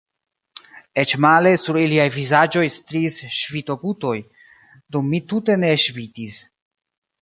Eĉ 1.03 1.13
male– 1.25 1.51
sur 1.65 1.79
iliaj 1.81 2.07
vizaĝoj 2.17 2.65
striis 2.79 3.21
ŝvito-gutoj, 3.43 4.17
dum 4.95 5.15
mi 5.17 5.25
tute 5.31 5.63
ne 5.65 5.75
ŝvitis. 5.89 6.47